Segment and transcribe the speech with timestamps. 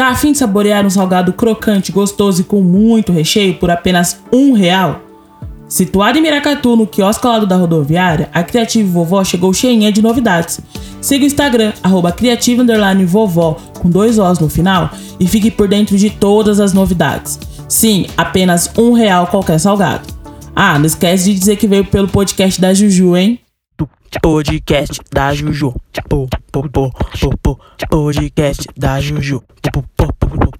[0.00, 4.54] Tá afim de saborear um salgado crocante, gostoso e com muito recheio por apenas um
[4.54, 5.02] real?
[5.68, 10.00] Situada em Miracatu, no quiosque ao lado da rodoviária, a Criative Vovó chegou cheinha de
[10.00, 10.58] novidades.
[11.02, 12.16] Siga o Instagram, arroba
[13.06, 14.88] Vovó, com dois Os no final,
[15.20, 17.38] e fique por dentro de todas as novidades.
[17.68, 20.08] Sim, apenas um real qualquer salgado.
[20.56, 23.38] Ah, não esquece de dizer que veio pelo podcast da Juju, hein?
[24.22, 25.74] Podcast da Juju.
[27.88, 29.42] Podcast da Juju.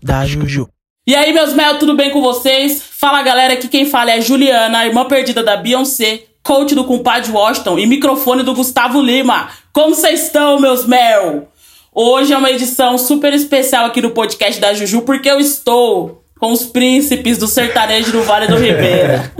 [0.02, 0.69] Da Juju.
[1.07, 2.83] E aí, meus mel, tudo bem com vocês?
[2.83, 7.30] Fala galera, aqui quem fala é a Juliana, irmã perdida da Beyoncé, coach do compadre
[7.33, 9.48] Washington e microfone do Gustavo Lima.
[9.73, 11.48] Como vocês estão, meus mel?
[11.92, 16.52] Hoje é uma edição super especial aqui do podcast da Juju, porque eu estou com
[16.52, 19.33] os príncipes do sertanejo do Vale do Ribeira.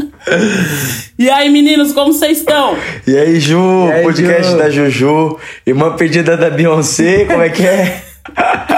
[1.19, 2.77] E aí, meninos, como vocês estão?
[3.07, 4.59] E aí, Ju, e aí, podcast Ju?
[4.59, 8.03] da Juju, irmã perdida da Beyoncé, como é que é?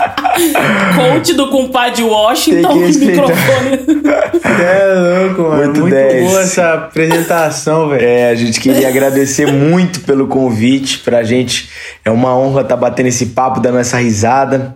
[0.95, 4.03] Coach do compadre Washington, microfone.
[4.45, 5.57] É louco, mano.
[5.57, 8.05] Muito, muito boa essa apresentação, velho.
[8.05, 10.99] É, a gente queria agradecer muito pelo convite.
[11.01, 11.69] Pra gente
[12.05, 14.75] é uma honra estar tá batendo esse papo, dando essa risada.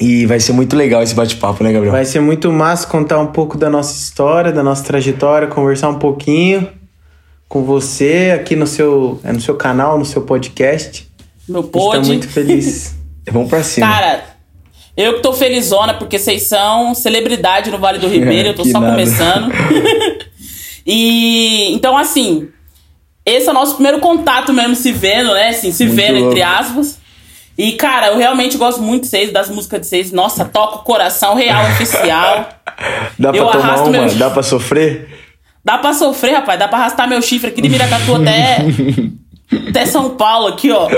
[0.00, 1.92] E vai ser muito legal esse bate-papo, né, Gabriel?
[1.92, 5.98] Vai ser muito massa contar um pouco da nossa história, da nossa trajetória, conversar um
[5.98, 6.66] pouquinho
[7.46, 11.06] com você aqui no seu, é no seu canal, no seu podcast.
[11.46, 12.00] Meu pod.
[12.00, 12.94] Tá muito feliz.
[13.30, 13.88] Vamos pra cima.
[13.88, 14.24] Cara,
[14.96, 18.80] eu que tô felizona porque vocês são celebridade no Vale do Ribeiro, eu tô só
[18.80, 18.92] nada.
[18.92, 19.52] começando.
[20.86, 22.48] e então assim,
[23.26, 25.48] esse é o nosso primeiro contato mesmo se vendo, né?
[25.48, 26.30] Assim, se muito vendo louco.
[26.30, 26.99] entre aspas.
[27.58, 30.12] E, cara, eu realmente gosto muito de vocês, das músicas de vocês.
[30.12, 32.48] Nossa, toca o coração real oficial.
[33.18, 33.90] Dá pra eu tomar uma?
[33.90, 34.14] Meu...
[34.14, 35.08] Dá pra sofrer?
[35.64, 36.58] Dá pra sofrer, rapaz.
[36.58, 38.64] Dá pra arrastar meu chifre aqui de Miracatu até
[39.68, 40.88] até São Paulo aqui, ó,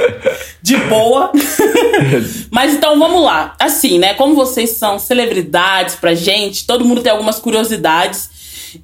[0.60, 1.32] de boa.
[2.50, 3.54] Mas então vamos lá.
[3.58, 4.14] Assim, né?
[4.14, 8.30] Como vocês são celebridades pra gente, todo mundo tem algumas curiosidades.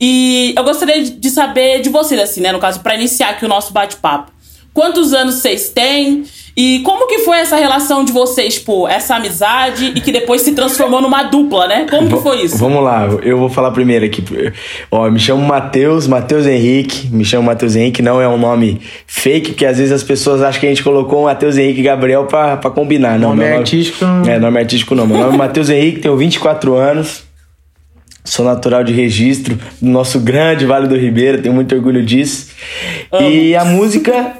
[0.01, 2.53] E eu gostaria de saber de vocês, assim, né?
[2.53, 4.33] No caso, para iniciar aqui o nosso bate-papo.
[4.73, 6.25] Quantos anos vocês têm?
[6.61, 10.51] E como que foi essa relação de vocês, tipo, essa amizade e que depois se
[10.57, 11.87] transformou numa dupla, né?
[11.89, 12.59] Como que foi isso?
[12.59, 14.25] Vamos lá, eu vou falar primeiro aqui.
[14.91, 17.07] Ó, me chamo Matheus, Matheus Henrique.
[17.13, 20.59] Me chamo Matheus Henrique, não é um nome fake, porque às vezes as pessoas acham
[20.59, 23.21] que a gente colocou Matheus Henrique Gabriel pra, pra combinar.
[23.21, 24.05] Não, nome artístico.
[24.27, 25.07] É, nome artístico não.
[25.07, 27.23] Meu nome é Matheus Henrique, tenho 24 anos.
[28.25, 32.49] Sou natural de registro do nosso grande Vale do Ribeira, tenho muito orgulho disso.
[33.13, 33.31] Amo.
[33.31, 34.38] E a música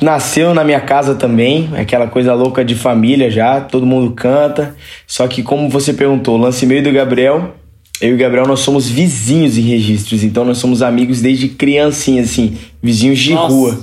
[0.00, 4.74] nasceu na minha casa também, aquela coisa louca de família já, todo mundo canta.
[5.06, 7.54] Só que como você perguntou, lance meio do Gabriel,
[8.00, 12.22] eu e o Gabriel nós somos vizinhos em registros, então nós somos amigos desde criancinha
[12.22, 13.54] assim, vizinhos de Nossa.
[13.54, 13.80] rua.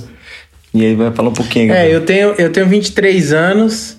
[0.74, 1.68] E aí vai falar um pouquinho.
[1.68, 1.88] Gabriel.
[1.88, 3.98] É, eu tenho eu tenho 23 anos.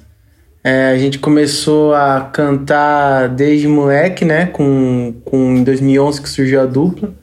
[0.63, 4.47] É, a gente começou a cantar desde moleque, né?
[4.47, 7.15] Com, com em 2011 que surgiu a dupla.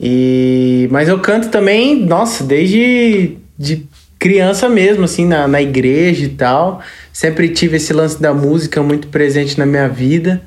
[0.00, 3.86] E mas eu canto também, nossa, desde de
[4.24, 6.80] criança mesmo, assim, na, na igreja e tal.
[7.12, 10.40] Sempre tive esse lance da música muito presente na minha vida.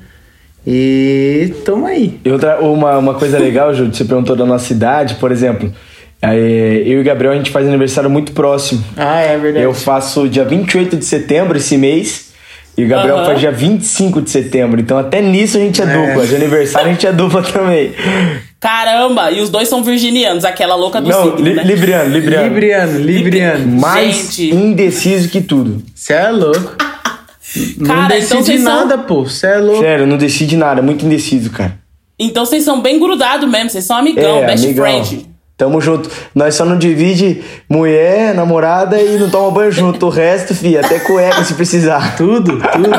[0.66, 2.18] E tamo aí.
[2.24, 5.72] E outra, uma, uma coisa legal, Júlio, você perguntou da nossa cidade, por exemplo.
[6.20, 8.82] Eu e o Gabriel, a gente faz aniversário muito próximo.
[8.96, 9.64] Ah, é verdade.
[9.64, 12.32] Eu faço dia 28 de setembro esse mês.
[12.76, 13.26] E o Gabriel uhum.
[13.26, 14.80] faz dia 25 de setembro.
[14.80, 16.06] Então até nisso a gente é, é.
[16.06, 16.26] dupla.
[16.26, 17.92] De aniversário a gente é dupla também.
[18.60, 19.30] Caramba!
[19.30, 21.62] E os dois são virginianos, aquela louca do Não, signo, li, né?
[21.62, 22.48] Libriano, Libriano.
[22.48, 23.80] Libriano, Libriano.
[23.80, 24.50] Mais gente.
[24.50, 25.82] indeciso que tudo.
[25.94, 26.76] Você é louco.
[27.86, 29.04] Cara, não então decide então nada, são...
[29.04, 29.24] pô.
[29.24, 29.80] Você é louco.
[29.80, 30.82] Sério, não decide nada.
[30.82, 31.78] Muito indeciso, cara.
[32.18, 33.70] Então vocês são bem grudados mesmo.
[33.70, 34.84] Vocês são amigão, é, best amigão.
[34.84, 35.26] friend.
[35.58, 36.08] Tamo junto.
[36.32, 40.06] Nós só não divide mulher, namorada e não toma banho junto.
[40.06, 42.14] O resto, fi, até cueca se precisar.
[42.16, 42.90] Tudo, tudo.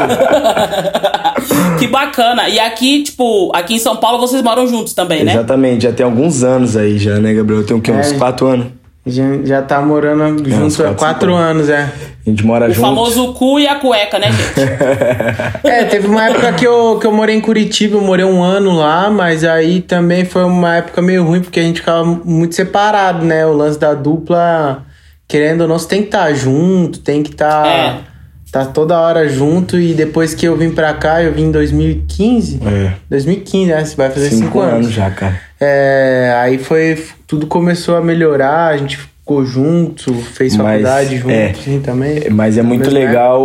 [1.79, 2.49] que bacana.
[2.49, 5.31] E aqui, tipo, aqui em São Paulo vocês moram juntos também, né?
[5.31, 7.65] Exatamente, já tem alguns anos aí já, né, Gabriel?
[7.65, 7.93] Tem o quê?
[7.93, 8.67] Uns é, quatro anos?
[9.05, 11.89] Já, já tá morando é, juntos há quatro anos, é.
[12.29, 12.79] A gente mora o junto.
[12.79, 14.61] O famoso cu e a cueca, né, gente?
[15.67, 18.75] é, teve uma época que eu, que eu morei em Curitiba, eu morei um ano
[18.75, 23.25] lá, mas aí também foi uma época meio ruim, porque a gente ficava muito separado,
[23.25, 23.45] né?
[23.45, 24.85] O lance da dupla,
[25.27, 27.63] querendo ou não, você tem que estar tá junto, tem que estar.
[27.63, 27.69] Tá...
[27.69, 28.09] É
[28.51, 32.59] tá toda hora junto e depois que eu vim pra cá, eu vim em 2015.
[32.65, 32.93] É.
[33.09, 33.85] 2015, né?
[33.85, 34.73] Você vai fazer cinco, cinco anos.
[34.73, 35.39] anos já, cara.
[35.59, 37.05] É, aí foi.
[37.27, 41.51] Tudo começou a melhorar, a gente ficou junto, fez Mas, faculdade junto, é.
[41.51, 42.29] assim, também.
[42.31, 43.05] Mas é muito Mesmo, né?
[43.05, 43.39] legal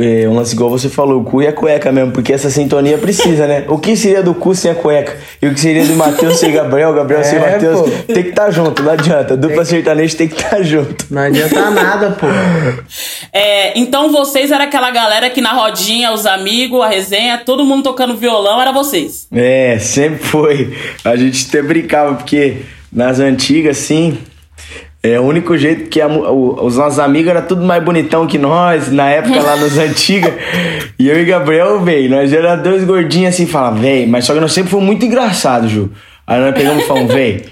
[0.00, 2.98] é, um lance igual você falou, o cu e a cueca mesmo, porque essa sintonia
[2.98, 3.64] precisa, né?
[3.68, 5.16] O que seria do cu sem a cueca?
[5.40, 7.80] E o que seria do Matheus sem Gabriel, Gabriel sem É, Matheus?
[7.82, 8.12] pô.
[8.12, 9.36] Tem que estar junto, não adianta.
[9.36, 11.06] Dupla sertaneja tem que estar junto.
[11.08, 12.26] Não adianta nada, pô.
[13.34, 17.82] É, então vocês era aquela galera que na rodinha, os amigos, a resenha, todo mundo
[17.84, 19.26] tocando violão, era vocês.
[19.32, 20.76] É, sempre foi.
[21.04, 22.58] A gente até brincava, porque
[22.92, 24.18] nas antigas, assim,
[25.02, 28.38] é o único jeito que a o- os nossos amigos eram tudo mais bonitão que
[28.38, 30.32] nós, na época lá nas antigas.
[30.98, 34.40] E eu e Gabriel, velho, nós era dois gordinhos assim, falava, velho, mas só que
[34.40, 35.90] nós sempre fomos muito engraçados, Ju.
[36.26, 37.42] Aí nós pegamos e falamos, velho,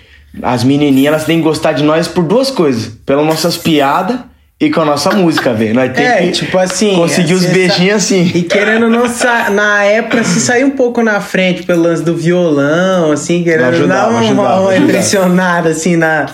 [0.43, 4.17] as menininhas elas têm que gostar de nós por duas coisas: pelas nossas piadas
[4.61, 5.75] e com a nossa música, velho.
[5.75, 6.95] Nós temos É, que tipo assim.
[6.95, 8.31] conseguir os você beijinhos assim.
[8.33, 9.05] E querendo não,
[9.53, 14.03] na época se sair um pouco na frente pelo lance do violão, assim, querendo Ajudava,
[14.05, 14.77] dar uma, ajudava, uma ajudava.
[14.77, 16.27] impressionada, assim, na,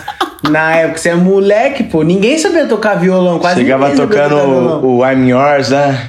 [0.48, 0.98] na época.
[0.98, 4.80] Você é moleque, pô, ninguém sabia tocar violão, quase Chegava ninguém sabia tocando tocar violão.
[4.84, 6.08] o, o I'm Yours, né?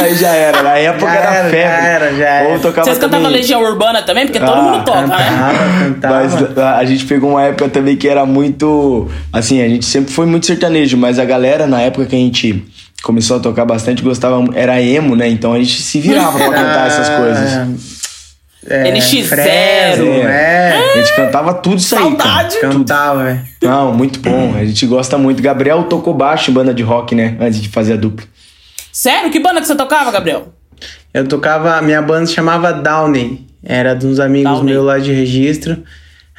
[0.00, 1.60] Aí já era, na época Já era era, febre.
[1.60, 2.48] já era, já era.
[2.48, 4.24] Ou tocava Vocês cantavam também- Legião Urbana também?
[4.26, 5.16] Porque todo Ah, mundo toca, né?
[5.16, 6.14] Cantava, cantava.
[6.14, 9.06] Mas a, a gente pegou uma época também que era muito.
[9.30, 12.64] Assim, a gente sempre foi muito sertanejo, mas a galera, na época que a gente
[13.02, 14.42] começou a tocar bastante, gostava.
[14.54, 15.28] Era emo, né?
[15.28, 17.93] Então a gente se virava pra cantar essas coisas.
[18.68, 19.24] É, NX0.
[19.24, 20.94] Fresno, é.
[20.94, 22.16] A gente cantava tudo isso aí.
[22.16, 22.48] cara.
[22.48, 22.60] Saudade.
[22.60, 23.40] Cantava, velho.
[23.62, 24.54] Não, muito bom.
[24.56, 25.42] A gente gosta muito.
[25.42, 27.36] Gabriel tocou baixo em banda de rock, né?
[27.40, 28.26] Antes de fazer a dupla.
[28.92, 29.30] Sério?
[29.30, 30.48] Que banda que você tocava, Gabriel?
[31.12, 33.46] Eu tocava, minha banda se chamava Downey.
[33.62, 34.72] Era de uns amigos Downey.
[34.72, 35.78] meus lá de registro.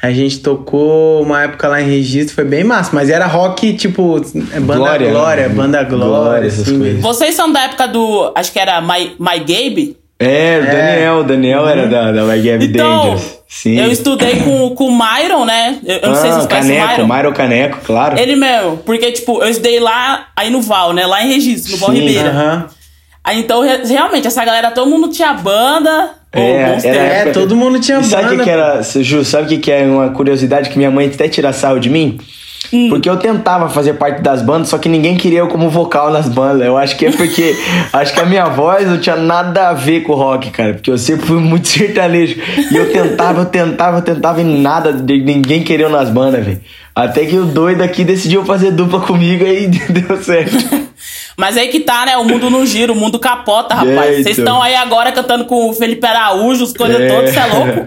[0.02, 4.20] A gente tocou uma época lá em registro, foi bem massa, mas era rock tipo
[4.52, 5.54] é banda Glória, Glória, né?
[5.54, 7.00] banda Glória, Glória, essas assim, coisas.
[7.00, 8.30] Vocês são da época do.
[8.36, 9.96] Acho que era My, My Gabe?
[10.18, 11.14] É, o Daniel.
[11.18, 13.36] O Daniel era da, da My Gab Então, Dangerous.
[13.48, 13.78] Sim.
[13.78, 15.78] eu estudei com, com o Myron, né?
[15.84, 17.14] Eu, eu não sei se Ah, vocês conhecem o Caneco, Myron.
[17.14, 18.18] Myron Caneco, claro.
[18.18, 21.06] Ele mesmo, porque, tipo, eu estudei lá, aí no Val, né?
[21.06, 22.30] Lá em Registro, no Val Ribeira.
[22.30, 22.66] Aham.
[23.22, 26.10] Aí então, re- realmente, essa galera, todo mundo tinha banda.
[26.32, 26.96] É, era.
[26.98, 29.58] É, todo mundo tinha E sabe o que banda, que era, Ju, sabe o que
[29.58, 32.18] que é uma curiosidade que minha mãe até tira sarro de mim?
[32.88, 36.28] Porque eu tentava fazer parte das bandas, só que ninguém queria eu como vocal nas
[36.28, 36.66] bandas.
[36.66, 37.54] Eu acho que é porque
[37.92, 40.90] acho que a minha voz não tinha nada a ver com o rock, cara, porque
[40.90, 42.36] eu sempre fui muito sertanejo.
[42.70, 46.44] E eu tentava, eu tentava, eu tentava e nada de ninguém queria eu nas bandas,
[46.44, 46.60] velho.
[46.94, 50.86] Até que o doido aqui decidiu fazer dupla comigo e deu certo.
[51.36, 52.16] Mas aí que tá, né?
[52.16, 53.96] O mundo não gira, o mundo capota, rapaz.
[53.98, 54.44] É, Vocês então.
[54.54, 57.08] estão aí agora cantando com o Felipe Araújo, as coisas É.
[57.08, 57.86] todas, você é louco?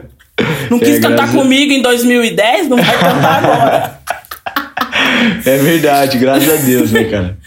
[0.70, 4.00] Não É, quis cantar graças a- comigo em 2010, não vai cantar agora.
[5.46, 7.38] É verdade, graças a Deus, né, cara?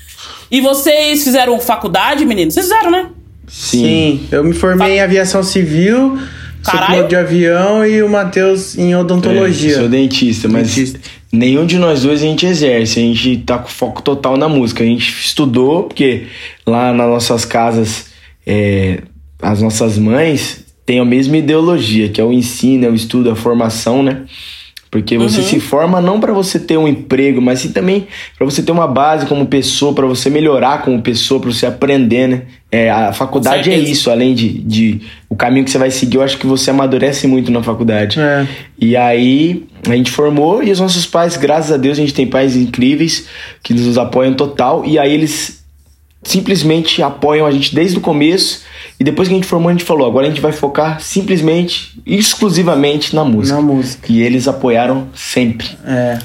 [0.51, 2.55] E vocês fizeram faculdade, meninos?
[2.55, 3.09] Vocês fizeram, né?
[3.49, 6.19] Sim, eu me formei em aviação civil,
[6.63, 6.93] sou Caralho.
[6.93, 9.73] piloto de avião e o Matheus em odontologia.
[9.73, 11.01] É, sou dentista, mas Dentista.
[11.31, 12.99] nenhum de nós dois a gente exerce.
[12.99, 14.83] A gente tá com foco total na música.
[14.83, 16.27] A gente estudou, porque
[16.67, 18.07] lá nas nossas casas,
[18.47, 19.01] é,
[19.41, 23.37] as nossas mães têm a mesma ideologia, que é o ensino, é o estudo, a
[23.37, 24.23] formação, né?
[24.93, 25.47] Porque você Uhum.
[25.47, 28.07] se forma não para você ter um emprego, mas sim também
[28.37, 32.29] para você ter uma base como pessoa, para você melhorar como pessoa, para você aprender,
[32.29, 32.43] né?
[32.71, 35.01] É, a faculdade é isso, além de, de
[35.31, 38.21] o caminho que você vai seguir, eu acho que você amadurece muito na faculdade.
[38.21, 38.47] É.
[38.79, 42.27] E aí a gente formou e os nossos pais, graças a Deus, a gente tem
[42.27, 43.27] pais incríveis
[43.63, 44.85] que nos apoiam total.
[44.85, 45.63] E aí eles
[46.23, 48.63] simplesmente apoiam a gente desde o começo.
[48.99, 52.01] E depois que a gente formou, a gente falou: agora a gente vai focar simplesmente,
[52.07, 53.57] exclusivamente na música.
[53.57, 54.13] Na música.
[54.13, 55.69] E eles apoiaram sempre.
[55.85, 56.19] É.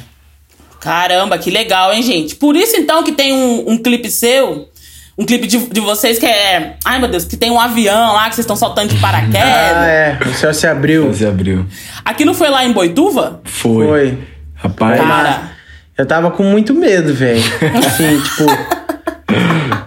[0.79, 2.35] Caramba, que legal, hein, gente?
[2.35, 4.69] Por isso, então, que tem um, um clipe seu,
[5.17, 6.75] um clipe de, de vocês que é.
[6.85, 9.41] Ai, meu Deus, que tem um avião lá que vocês estão soltando de paraquedas.
[9.41, 10.19] Ah, é.
[10.23, 11.07] O céu se abriu.
[11.07, 11.65] Você abriu.
[12.05, 13.41] Aquilo foi lá em Boituva?
[13.43, 13.87] Foi.
[13.87, 14.17] Foi.
[14.53, 15.01] Rapaz.
[15.01, 15.51] Cara.
[15.97, 17.41] Eu tava com muito medo, velho.
[17.75, 18.86] Assim, tipo.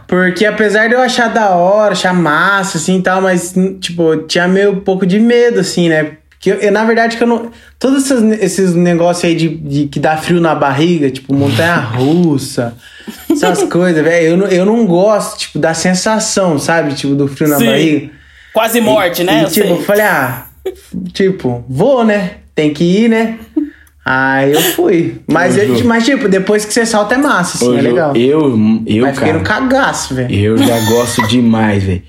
[0.07, 4.27] Porque apesar de eu achar da hora, achar massa, assim e tal, mas, tipo, eu
[4.27, 6.13] tinha meio um pouco de medo, assim, né?
[6.31, 7.51] Porque eu, eu, na verdade, que eu não.
[7.79, 12.75] Todos esses, esses negócios aí de, de que dá frio na barriga, tipo, montanha russa,
[13.31, 16.95] essas coisas, velho, eu, não- eu não gosto, tipo, da sensação, sabe?
[16.95, 17.67] Tipo, do frio na Sim.
[17.67, 18.11] barriga.
[18.53, 19.41] Quase morte, né?
[19.41, 19.85] E, Eu tipo, eu sei.
[19.85, 20.47] falei, ah,
[21.13, 22.33] tipo, vou, né?
[22.55, 23.39] Tem que ir, né?
[24.13, 25.21] Aí eu fui.
[25.31, 28.17] Mas, eu- mas tipo, depois que você salta é massa, assim, Ô, é legal.
[28.17, 29.35] Eu, eu, Mas cara.
[29.35, 30.35] no cagaço, velho.
[30.35, 32.03] Eu já gosto demais, velho.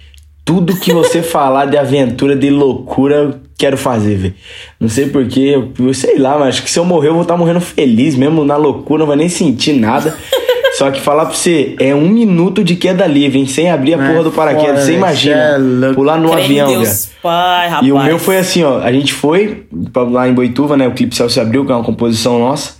[0.43, 4.33] Tudo que você falar de aventura, de loucura, eu quero fazer, velho.
[4.79, 7.21] Não sei porquê, eu, eu sei lá, mas acho que se eu morrer, eu vou
[7.21, 10.17] estar morrendo feliz mesmo, na loucura, não vai nem sentir nada.
[10.81, 13.45] Só que falar pra você, é um minuto de queda livre, hein?
[13.45, 14.67] Sem abrir a É porra do paraquedas.
[14.69, 15.59] foda, Você imagina.
[15.91, 16.81] É pular no avião, velho.
[16.81, 17.87] Deus, pai, rapaz.
[17.87, 18.79] E o meu foi assim, ó.
[18.79, 20.87] A gente foi lá em Boituva, né?
[20.87, 22.73] O Clipe Céu se abriu, que é uma composição nossa.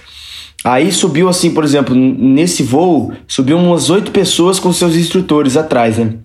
[0.64, 6.00] Aí subiu assim, por exemplo, nesse voo, subiu umas oito pessoas com seus instrutores atrás,
[6.00, 6.16] né?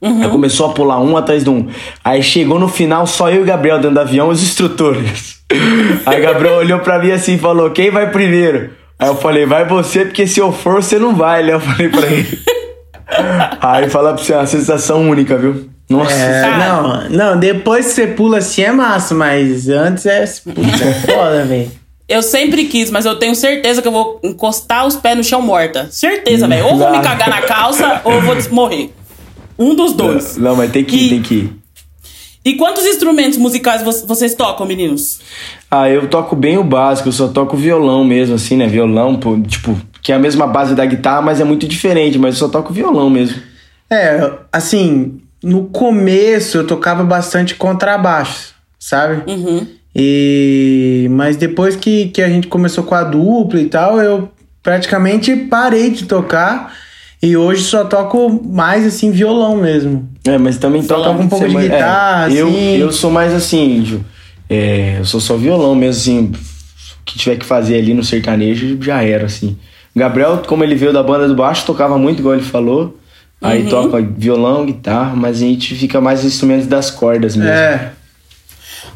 [0.00, 0.22] Uhum.
[0.22, 1.66] Aí começou a pular um atrás de um.
[2.02, 5.38] Aí chegou no final, só eu e o Gabriel dentro do avião, os instrutores.
[6.06, 8.79] Aí Gabriel olhou pra mim assim e falou: Quem vai primeiro?
[9.00, 11.54] Aí eu falei: Vai você, porque se eu for, você não vai, né?
[11.54, 12.38] Eu falei pra ele.
[13.60, 15.68] Aí fala pra você, é uma sensação única, viu?
[15.88, 16.12] Nossa.
[16.12, 21.44] É, não, não, depois que você pula assim é massa, mas antes é, é foda,
[21.44, 21.72] velho.
[22.08, 25.40] Eu sempre quis, mas eu tenho certeza que eu vou encostar os pés no chão
[25.40, 25.88] morta.
[25.90, 26.66] Certeza, velho.
[26.66, 28.92] Ou vou me cagar na calça ou vou morrer.
[29.58, 30.36] Um dos dois.
[30.36, 31.59] Não, mas tem que ir, e, tem que ir.
[32.44, 35.20] E quantos instrumentos musicais vocês tocam, meninos?
[35.70, 38.66] Ah, eu toco bem o básico, eu só toco violão mesmo, assim, né?
[38.66, 42.34] Violão, pô, tipo, que é a mesma base da guitarra, mas é muito diferente, mas
[42.34, 43.42] eu só toco violão mesmo.
[43.90, 49.30] É, assim, no começo eu tocava bastante contrabaixo, sabe?
[49.30, 49.66] Uhum.
[49.94, 54.30] E mas depois que, que a gente começou com a dupla e tal, eu
[54.62, 56.72] praticamente parei de tocar
[57.22, 60.08] e hoje só toco mais assim violão mesmo.
[60.26, 62.38] É, mas também toca um pouco de mais, guitarra, é, assim.
[62.38, 64.02] Eu, eu sou mais assim,
[64.48, 66.32] é, eu sou só violão mesmo, assim.
[67.00, 69.56] O que tiver que fazer ali no sertanejo já era, assim.
[69.94, 72.96] Gabriel, como ele veio da banda do baixo, tocava muito, igual ele falou.
[73.42, 73.68] Aí uhum.
[73.68, 77.50] toca violão, guitarra, mas a gente fica mais instrumentos das cordas mesmo.
[77.50, 77.92] É.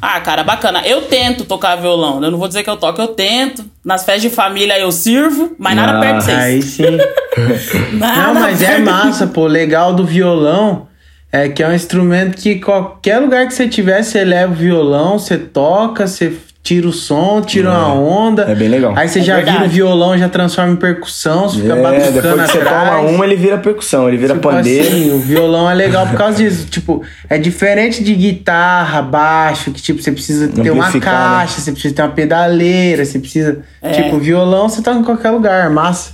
[0.01, 0.87] Ah, cara, bacana.
[0.87, 2.23] Eu tento tocar violão.
[2.23, 3.65] Eu não vou dizer que eu toco, eu tento.
[3.85, 6.39] Nas festas de família eu sirvo, mas nada ah, perto de vocês.
[6.39, 6.99] Aí sim.
[7.97, 9.47] não, mas é massa, pô.
[9.47, 10.89] Legal do violão
[11.31, 15.19] é que é um instrumento que qualquer lugar que você tiver, você leva o violão,
[15.19, 16.33] você toca, você
[16.65, 17.73] tira o som, tira é.
[17.73, 18.45] uma onda.
[18.51, 18.95] É bem legal.
[18.97, 19.59] Aí você é já verdade.
[19.59, 23.01] vira o violão, já transforma em percussão, você fica é, batucando depois que você toma
[23.01, 24.89] uma, ele vira percussão, ele vira tipo pandeiro.
[24.89, 26.67] Assim, o violão é legal por causa disso.
[26.67, 31.01] Tipo, é diferente de guitarra, baixo, que tipo, você precisa ter uma né?
[31.01, 31.65] caixa, né?
[31.65, 33.59] você precisa ter uma pedaleira, você precisa...
[33.83, 33.93] É.
[33.93, 36.13] Tipo, violão você toca em qualquer lugar, massa.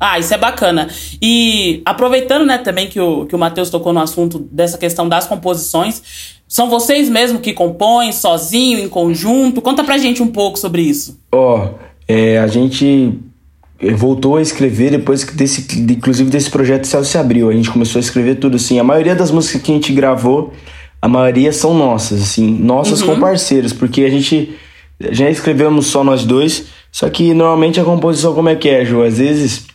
[0.00, 0.88] Ah, isso é bacana.
[1.20, 5.26] E aproveitando, né, também que o, que o Matheus tocou no assunto dessa questão das
[5.26, 9.60] composições, são vocês mesmo que compõem, sozinho, em conjunto?
[9.60, 11.20] Conta pra gente um pouco sobre isso.
[11.30, 11.74] Ó, oh,
[12.08, 13.20] é, a gente
[13.94, 17.50] voltou a escrever depois que desse, inclusive desse projeto Céu se abriu.
[17.50, 18.78] A gente começou a escrever tudo assim.
[18.78, 20.52] A maioria das músicas que a gente gravou,
[21.00, 23.14] a maioria são nossas, assim, nossas uhum.
[23.14, 24.54] com parceiros, porque a gente
[25.10, 26.66] já escrevemos só nós dois.
[26.90, 29.02] Só que normalmente a composição como é que é, Ju?
[29.02, 29.66] Às vezes,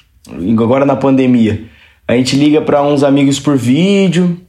[0.62, 1.66] agora na pandemia,
[2.08, 4.40] a gente liga para uns amigos por vídeo,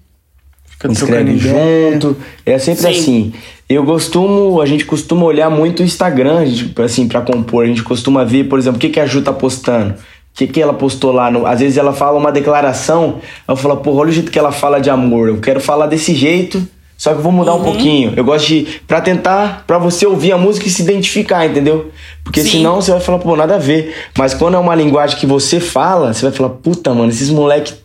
[0.79, 2.17] Fica escreve junto.
[2.45, 2.89] É sempre Sim.
[2.89, 3.33] assim.
[3.69, 7.65] Eu costumo, a gente costuma olhar muito o Instagram, gente, assim, para compor.
[7.65, 9.95] A gente costuma ver, por exemplo, o que, que a Ju tá postando.
[9.95, 9.97] O
[10.35, 11.31] que, que ela postou lá?
[11.31, 14.53] No, às vezes ela fala uma declaração, eu falo, pô, olha o jeito que ela
[14.53, 15.29] fala de amor.
[15.29, 16.63] Eu quero falar desse jeito,
[16.97, 17.61] só que eu vou mudar uhum.
[17.61, 18.15] um pouquinho.
[18.17, 18.81] Eu gosto de.
[18.87, 21.91] pra tentar, pra você ouvir a música e se identificar, entendeu?
[22.25, 22.51] Porque Sim.
[22.51, 23.95] senão você vai falar, pô, nada a ver.
[24.17, 27.77] Mas quando é uma linguagem que você fala, você vai falar, puta, mano, esses moleques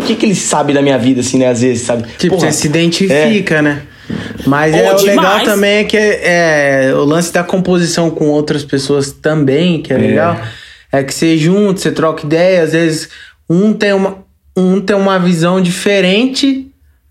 [0.00, 1.48] o que, que ele sabe da minha vida, assim, né?
[1.48, 2.04] Às vezes, sabe?
[2.16, 3.62] Tipo, Porra, você se identifica, é.
[3.62, 3.82] né?
[4.46, 8.64] Mas é, o legal também é que é, é, o lance da composição com outras
[8.64, 9.98] pessoas também, que é, é.
[9.98, 10.40] legal.
[10.90, 13.10] É que você junta, você troca ideia, às vezes
[13.48, 14.18] um tem uma,
[14.56, 16.69] um tem uma visão diferente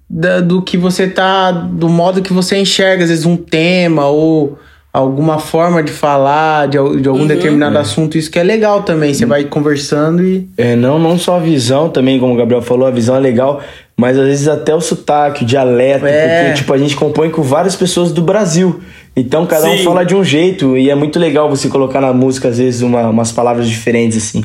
[0.10, 1.52] da, do que você tá.
[1.52, 4.58] do modo que você enxerga, às vezes, um tema ou
[4.92, 7.82] alguma forma de falar de, de algum uhum, determinado é.
[7.82, 9.14] assunto, isso que é legal também.
[9.14, 9.30] Você uhum.
[9.30, 10.50] vai conversando e.
[10.58, 13.62] É, não, não só a visão também, como o Gabriel falou, a visão é legal,
[13.96, 16.44] mas às vezes até o sotaque, o dialeto, é.
[16.44, 18.80] porque tipo, a gente compõe com várias pessoas do Brasil.
[19.16, 19.82] Então cada Sim.
[19.82, 22.82] um fala de um jeito e é muito legal você colocar na música, às vezes,
[22.82, 24.44] uma, umas palavras diferentes, assim.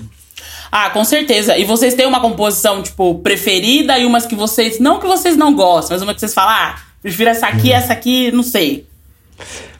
[0.76, 1.56] Ah, com certeza.
[1.56, 4.80] E vocês têm uma composição, tipo, preferida e umas que vocês.
[4.80, 7.92] Não que vocês não gostam, mas uma que vocês falam, ah, prefiro essa aqui, essa
[7.92, 8.84] aqui, não sei.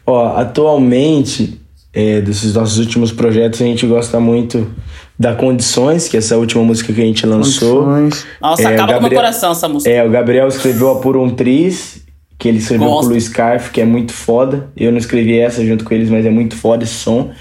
[0.06, 1.60] Ó, atualmente,
[1.92, 4.72] é, desses nossos últimos projetos, a gente gosta muito
[5.18, 7.86] da Condições, que é essa última música que a gente lançou.
[7.86, 8.26] Condições.
[8.40, 9.90] Nossa, é, acaba Gabriel, com o meu coração essa música.
[9.90, 12.04] É, o Gabriel escreveu a Por um Tris,
[12.38, 13.00] que ele escreveu Gosto.
[13.00, 14.70] com o Luiz Scarf, que é muito foda.
[14.76, 17.32] Eu não escrevi essa junto com eles, mas é muito foda esse som.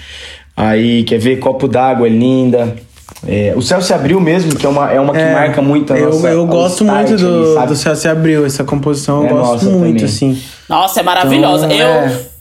[0.58, 1.38] Aí, quer ver?
[1.38, 2.76] Copo d'água é linda.
[3.28, 5.94] É, o Céu se abriu mesmo, que é uma, é uma que é, marca muito
[5.94, 9.28] a eu, nossa Eu gosto muito do, ali, do Céu se abriu, essa composição eu
[9.28, 10.06] é gosto muito, também.
[10.06, 10.42] assim.
[10.68, 11.66] Nossa, é maravilhosa.
[11.66, 11.88] Então, eu.
[11.88, 12.34] É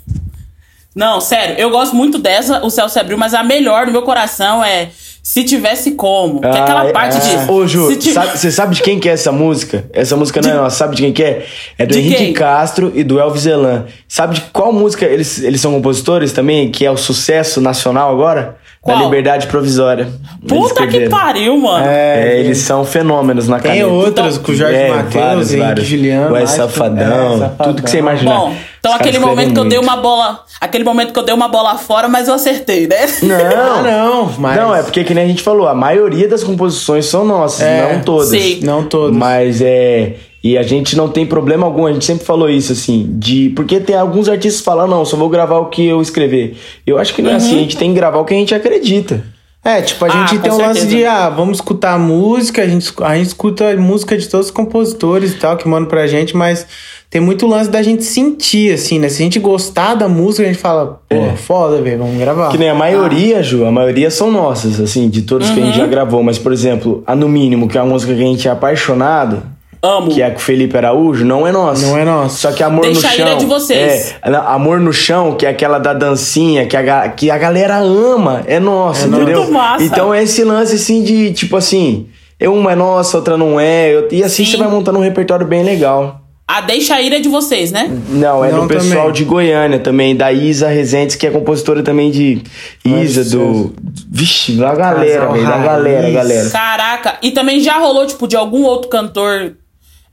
[0.95, 4.03] não, sério, eu gosto muito dessa, o céu se abriu, mas a melhor no meu
[4.03, 4.91] coração é
[5.23, 6.41] Se Tivesse Como.
[6.41, 7.21] Que é aquela ah, parte é.
[7.21, 7.51] de.
[7.51, 9.87] Ô, Ju, você sabe, sabe de quem que é essa música?
[9.91, 11.47] Essa música não é nossa, sabe de quem que é?
[11.79, 12.33] É do de Henrique quem?
[12.35, 13.87] Castro e do Elvis Elan.
[14.07, 18.59] Sabe de qual música eles, eles são compositores também, que é o sucesso nacional agora?
[18.83, 18.99] Qual?
[18.99, 20.09] Da Liberdade Provisória.
[20.49, 21.87] Puta que pariu, mano.
[21.87, 23.85] É, é, eles são fenômenos na caneta.
[23.85, 26.33] Tem outras então, com o Jorge é, Matheus, Henrique Juliano.
[26.35, 28.35] O é Safadão, é, Safadão, tudo que você imaginar.
[28.37, 30.41] Bom, Então, aquele momento que eu dei uma bola.
[30.61, 33.07] Aquele momento que eu dei uma bola fora, mas eu acertei, né?
[33.23, 36.43] Não, Ah, não, mas- Não, é porque que nem a gente falou, a maioria das
[36.43, 38.31] composições são nossas, É, não todas.
[38.31, 38.61] sim.
[38.65, 39.17] Não todas.
[39.17, 40.15] Mas é.
[40.45, 43.51] E a gente não tem problema algum, a gente sempre falou isso, assim, de.
[43.55, 46.57] Porque tem alguns artistas que falam, não, só vou gravar o que eu escrever.
[46.87, 48.55] Eu acho que não é assim, a gente tem que gravar o que a gente
[48.55, 49.25] acredita.
[49.65, 50.97] É, tipo, a Ah, gente com tem um lance certeza.
[50.97, 54.51] de, ah, vamos escutar música, a gente, a gente escuta a música de todos os
[54.53, 56.67] compositores e tal, que mandam pra gente, mas
[57.09, 59.09] tem muito lance da gente sentir, assim, né?
[59.09, 61.37] Se a gente gostar da música, a gente fala, pô, É.
[61.37, 62.51] foda, velho, vamos gravar.
[62.51, 65.77] Que nem a maioria, Ju, a maioria são nossas, assim, de todas que a gente
[65.79, 66.25] já gravou.
[66.25, 69.45] Mas, por exemplo, a No Mínimo, que é uma música que a gente é apaixonado,
[69.85, 70.09] Amo.
[70.13, 71.85] que é com o Felipe Araújo, não é nossa.
[71.87, 72.37] Não é nossa.
[72.37, 73.27] Só que Amor Deixa no a Chão.
[73.27, 74.15] ira de vocês.
[74.23, 77.79] É, não, Amor no Chão, que é aquela da dancinha, que a, que a galera
[77.79, 79.39] ama, é nossa, É entendeu?
[79.41, 79.83] Muito massa.
[79.85, 82.07] Então é esse lance assim de, tipo assim,
[82.39, 83.89] é uma é nossa, outra não é.
[83.93, 84.53] eu- E assim Sim.
[84.53, 86.21] você vai montando um repertório bem legal.
[86.47, 87.91] A Deixa Ir é de vocês, né?
[88.11, 89.13] Não, é Não, do pessoal também.
[89.15, 92.43] de Goiânia também, da Isa Rezende, que é compositora também de
[92.85, 93.75] Isa, Nossa, do.
[94.11, 96.51] Vixe, da galera, velho, da galera, galera.
[96.51, 97.15] Caraca.
[97.23, 99.55] E também já rolou, tipo, de algum outro cantor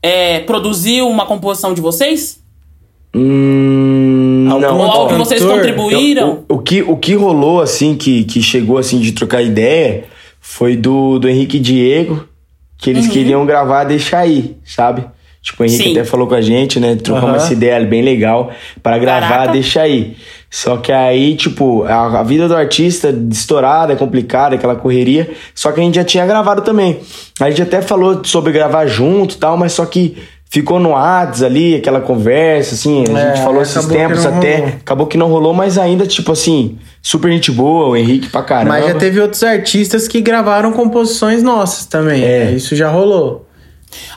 [0.02, 2.40] é, produzir uma composição de vocês?
[3.14, 4.46] Hum.
[4.50, 6.44] Algum Não, Ou algo que vocês contribuíram?
[6.48, 10.04] O, o que, o que rolou, assim, que, que chegou, assim, de trocar ideia,
[10.40, 12.26] foi do, do Henrique e Diego,
[12.78, 15.04] que eles queriam gravar Deixa Aí, sabe?
[15.42, 15.92] Tipo, o Henrique Sim.
[15.92, 16.96] até falou com a gente, né?
[16.96, 17.36] Trocamos Aham.
[17.36, 18.50] essa ideia bem legal
[18.82, 19.52] para gravar Caraca.
[19.52, 20.16] Deixa Aí.
[20.50, 25.30] Só que aí, tipo, a, a vida do artista estourada, é complicada, aquela correria.
[25.54, 26.98] Só que a gente já tinha gravado também.
[27.40, 30.16] A gente até falou sobre gravar junto e tal, mas só que
[30.50, 33.04] ficou no Whats ali, aquela conversa, assim.
[33.14, 34.56] A É, gente falou esses tempos não até.
[34.56, 34.72] rolou.
[34.80, 38.70] Acabou que não rolou, mas ainda, tipo assim, super gente boa, o Henrique pra caramba.
[38.70, 42.24] Mas já teve outros artistas que gravaram composições nossas também.
[42.24, 42.50] É.
[42.50, 43.46] Isso já rolou.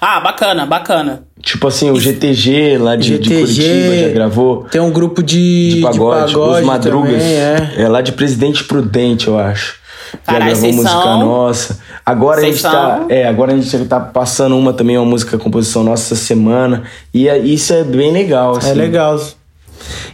[0.02, 1.24] Ah, bacana, bacana.
[1.44, 4.64] Tipo assim, o GTG lá de, de Curitiba já gravou.
[4.72, 7.12] Tem um grupo de, De pagode, de pagode os Madrugas.
[7.12, 7.74] também, é.
[7.80, 7.88] é.
[7.90, 9.76] lá de Presidente Prudente, eu acho.
[10.14, 11.80] Já Caralho, gravou música são- nossa.
[12.06, 12.98] Agora a Vocês gente tá.
[13.00, 16.84] são- É, agora a gente tá passando uma também, uma música composição nossa essa semana.
[17.14, 18.70] E é- isso é bem legal, assim.
[18.72, 19.20] É legal.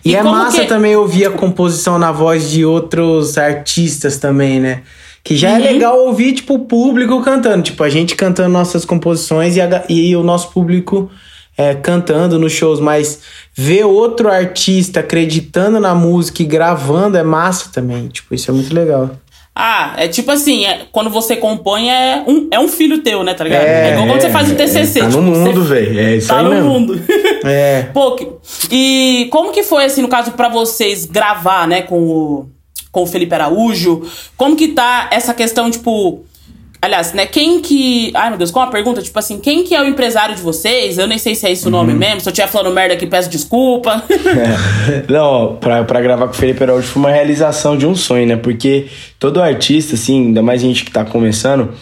[0.03, 4.59] E, E é massa que- também ouvir a composição na voz de outros artistas também,
[4.59, 4.81] né?
[5.23, 5.55] Que já Uhum.
[5.55, 7.63] é legal ouvir, tipo, o público cantando.
[7.63, 11.09] Tipo, a gente cantando nossas composições e, a e o nosso público
[11.57, 12.79] é, cantando nos shows.
[12.79, 13.19] Mas
[13.55, 18.08] ver outro artista acreditando na música e gravando é massa também.
[18.08, 19.12] Tipo, isso é muito legal.
[19.62, 23.34] Ah, é tipo assim, é- quando você compõe é um, é um filho teu, né,
[23.34, 23.63] tá ligado?
[23.63, 24.99] É, É, igual quando você faz o TCC.
[25.01, 25.99] Tá tipo, no mundo, velho.
[25.99, 26.69] É isso Tá aí no mesmo.
[26.69, 27.01] mundo.
[27.43, 27.84] É.
[27.93, 28.15] Pô,
[28.71, 32.49] e como que foi, assim, no caso, pra vocês gravar, né, com o,
[32.91, 34.04] com o Felipe Araújo?
[34.38, 36.23] Como que tá essa questão, tipo...
[36.82, 38.10] Aliás, né, quem que...
[38.15, 39.02] Ai, meu Deus, qual a pergunta?
[39.02, 40.97] Tipo assim, quem que é o empresário de vocês?
[40.97, 41.99] Eu nem sei se é esse o nome Uhum.
[41.99, 42.21] mesmo.
[42.21, 44.02] Se eu estiver falando merda aqui, peço desculpa.
[44.10, 45.04] É.
[45.12, 48.38] Não, pra, pra gravar com o Felipe Araújo foi uma realização de um sonho, né?
[48.38, 48.88] Porque
[49.19, 51.73] todo artista, assim, ainda mais gente que tá começando,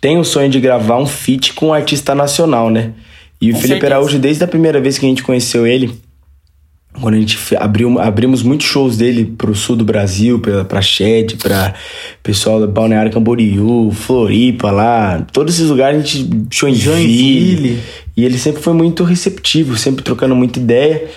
[0.00, 2.92] tem o sonho de gravar um feat com um artista nacional, né?
[3.38, 3.94] E o Com Felipe certeza.
[3.94, 5.92] Araújo, desde a primeira vez que a gente conheceu ele,
[7.00, 11.36] quando a gente abriu, abrimos muitos shows dele pro sul do Brasil, pra, pra Shed,
[11.36, 11.74] pra
[12.22, 16.78] pessoal do Balneário Camboriú, Floripa lá, todos esses lugares a gente Joinville.
[16.78, 17.82] Joinville.
[18.16, 21.08] E ele sempre foi muito receptivo, sempre trocando muita ideia.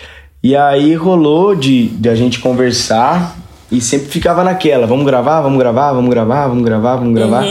[0.43, 3.37] E aí rolou de, de a gente conversar
[3.71, 7.45] e sempre ficava naquela, vamos gravar, vamos gravar, vamos gravar, vamos gravar, vamos gravar.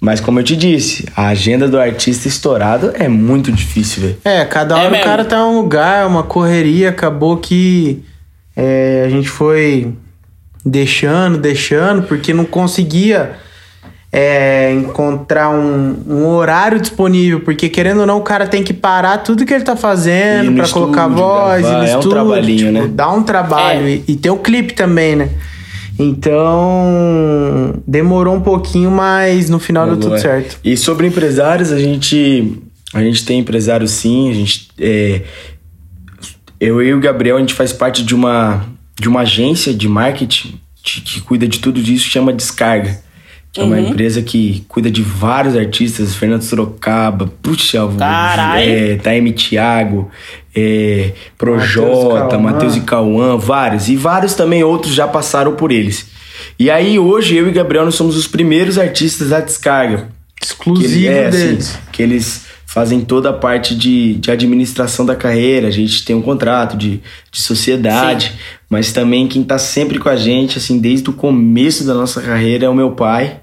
[0.00, 4.16] Mas como eu te disse, a agenda do artista estourado é muito difícil, velho.
[4.24, 5.04] É, cada É hora o mesmo.
[5.06, 8.02] cara tá em um lugar, uma correria, acabou que
[8.54, 9.92] é, a gente foi
[10.64, 13.36] deixando, deixando, porque não conseguia
[14.12, 19.18] é, encontrar um, um horário disponível, porque querendo ou não, o cara tem que parar
[19.18, 22.72] tudo que ele tá fazendo pra colocar voz, gravar, no é um estúdio, trabalhinho, tipo,
[22.72, 22.90] né?
[22.92, 23.90] Dá um trabalho É.
[23.90, 25.30] e, e tem o clipe também, né?
[25.98, 30.18] Então, demorou um pouquinho, mas no final deu tudo É.
[30.18, 30.58] certo.
[30.64, 32.58] E sobre empresários, a gente,
[32.94, 35.22] a gente tem empresário sim, a gente é,
[36.60, 38.64] eu e o Gabriel, a gente faz parte de uma,
[38.98, 42.98] de uma agência de marketing de- que cuida de tudo disso, chama Descarga.
[43.52, 48.62] Que é uma empresa que cuida de vários artistas, Fernando Sorocaba, puxa, Caralho.
[48.68, 50.10] é, Taime Thiago,
[50.54, 52.38] é, Projota.
[52.38, 53.88] Matheus e Cauã, vários.
[53.88, 56.06] E vários também outros já passaram por eles.
[56.58, 60.08] E aí, hoje, eu e Gabriel, nós somos os primeiros artistas da Descarga.
[60.42, 61.78] Exclusivo Que ele- é, assim, deles.
[61.92, 65.68] que eles fazem toda a parte de, de administração da carreira.
[65.68, 67.00] A gente tem um contrato de,
[67.30, 68.34] de sociedade,
[68.68, 72.66] mas também quem tá sempre com a gente, assim, desde o começo da nossa carreira
[72.66, 73.40] é o meu pai.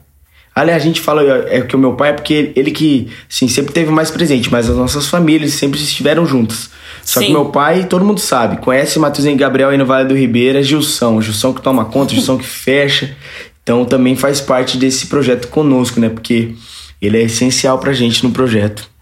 [0.55, 3.73] Aliás, a gente fala é que o meu pai é porque ele que, assim, sempre
[3.73, 6.69] teve mais presente, mas as nossas famílias sempre estiveram juntas.
[7.03, 7.27] Só Sim.
[7.27, 10.61] que meu pai, todo mundo sabe, conhece Matheus e Gabriel aí no Vale do Ribeira,
[10.61, 11.21] Gilson.
[11.21, 13.15] Gilson que toma conta, Gilson que fecha.
[13.63, 16.09] Então também faz parte desse projeto conosco, né?
[16.09, 16.53] Porque
[17.01, 18.92] ele é essencial pra gente no projeto.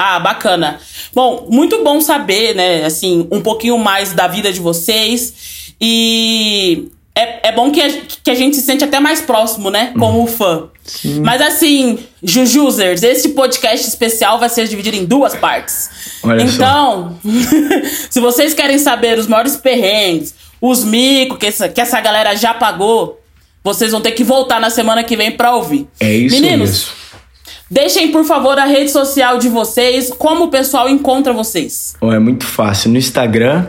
[0.00, 0.78] Ah, bacana.
[1.12, 5.74] Bom, muito bom saber, né, assim, um pouquinho mais da vida de vocês.
[5.80, 7.88] E é, é bom que a,
[8.22, 9.92] que a gente se sente até mais próximo, né?
[9.98, 10.68] Como fã.
[10.84, 11.20] Sim.
[11.20, 15.90] Mas assim, Jujusers, esse podcast especial vai ser dividido em duas partes.
[16.22, 17.18] Olha então,
[18.08, 22.54] se vocês querem saber os maiores perrengues, os micos que essa, que essa galera já
[22.54, 23.20] pagou,
[23.64, 25.88] vocês vão ter que voltar na semana que vem pra ouvir.
[25.98, 26.97] É isso Meninos, mesmo.
[27.70, 31.94] Deixem, por favor, a rede social de vocês, como o pessoal encontra vocês.
[32.00, 32.90] Oh, é muito fácil.
[32.90, 33.66] No Instagram,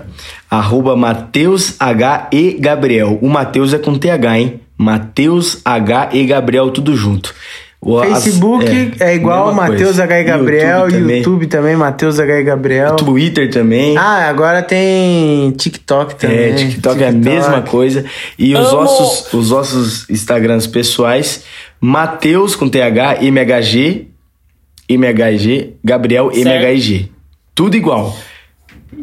[0.49, 3.19] arroba Mateus H e Gabriel.
[3.21, 4.62] O Mateus é com TH, hein?
[4.77, 7.35] Mateus H e Gabriel, tudo junto.
[7.81, 8.65] O, Facebook
[8.99, 12.95] é, é igual Matheus H e Gabriel, YouTube também, YouTube também Matheus H e Gabriel.
[12.97, 13.97] Twitter também.
[13.97, 16.38] Ah, agora tem TikTok também.
[16.38, 17.03] É, TikTok, TikTok.
[17.03, 18.03] é a mesma coisa.
[18.38, 21.45] E os nossos, os nossos Instagrams pessoais,
[21.81, 24.07] Matheus com TH, MHG,
[24.87, 26.47] MHG, Gabriel, certo.
[26.47, 27.11] MHG.
[27.53, 28.17] Tudo igual.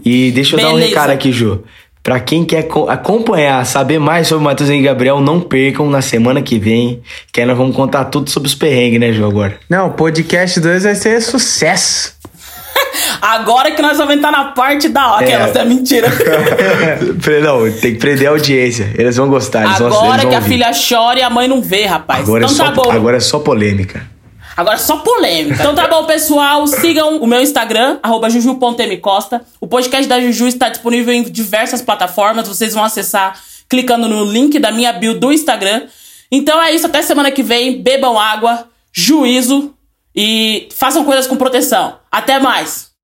[0.05, 0.77] E deixa eu Beleza.
[0.77, 1.63] dar um recado aqui, Ju.
[2.03, 6.57] Pra quem quer acompanhar, saber mais sobre Matheus e Gabriel, não percam na semana que
[6.57, 9.59] vem, que aí nós vamos contar tudo sobre os perrengues, né, Ju, agora.
[9.69, 12.16] Não, o podcast 2 vai ser sucesso.
[13.21, 15.35] Agora que nós vamos entrar na parte da hora, é.
[15.35, 16.09] aquela, é mentira.
[17.43, 18.93] não, tem que prender a audiência.
[18.97, 19.65] Eles vão gostar.
[19.65, 20.65] Eles agora vão, eles vão que ouvir.
[20.65, 22.21] a filha chora e a mãe não vê, rapaz.
[22.21, 22.95] Agora é então é só, tá.
[22.95, 24.17] Agora é só polêmica.
[24.57, 25.55] Agora só polêmica.
[25.61, 26.67] Então tá bom, pessoal.
[26.67, 27.99] Sigam o meu Instagram,
[28.31, 29.43] juju.mcosta.
[29.61, 32.49] O podcast da Juju está disponível em diversas plataformas.
[32.49, 35.83] Vocês vão acessar clicando no link da minha bio do Instagram.
[36.33, 37.83] Então é isso, até semana que vem.
[37.83, 39.76] Bebam água, juízo
[40.17, 41.99] e façam coisas com proteção.
[42.11, 42.96] Até mais!